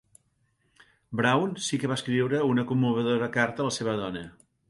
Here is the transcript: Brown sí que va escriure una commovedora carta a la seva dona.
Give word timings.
Brown 1.21 1.51
sí 1.65 1.79
que 1.83 1.91
va 1.91 1.99
escriure 2.01 2.41
una 2.53 2.65
commovedora 2.71 3.31
carta 3.39 3.67
a 3.67 3.71
la 3.71 3.77
seva 3.81 3.97
dona. 4.03 4.27